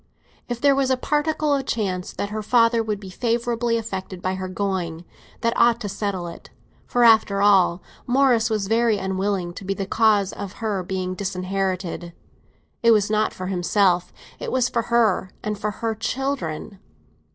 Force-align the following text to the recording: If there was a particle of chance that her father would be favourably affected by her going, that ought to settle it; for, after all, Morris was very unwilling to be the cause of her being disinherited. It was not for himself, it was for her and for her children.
If 0.49 0.59
there 0.59 0.73
was 0.73 0.89
a 0.89 0.97
particle 0.97 1.53
of 1.53 1.67
chance 1.67 2.11
that 2.13 2.31
her 2.31 2.41
father 2.41 2.81
would 2.81 2.99
be 2.99 3.11
favourably 3.11 3.77
affected 3.77 4.19
by 4.19 4.33
her 4.33 4.47
going, 4.47 5.05
that 5.41 5.53
ought 5.55 5.79
to 5.81 5.89
settle 5.89 6.25
it; 6.25 6.49
for, 6.87 7.03
after 7.03 7.39
all, 7.43 7.83
Morris 8.07 8.49
was 8.49 8.65
very 8.67 8.97
unwilling 8.97 9.53
to 9.53 9.63
be 9.63 9.75
the 9.75 9.85
cause 9.85 10.33
of 10.33 10.53
her 10.53 10.81
being 10.81 11.13
disinherited. 11.13 12.13
It 12.81 12.89
was 12.89 13.11
not 13.11 13.31
for 13.31 13.45
himself, 13.45 14.11
it 14.39 14.51
was 14.51 14.69
for 14.69 14.81
her 14.89 15.29
and 15.43 15.55
for 15.55 15.69
her 15.69 15.93
children. 15.93 16.79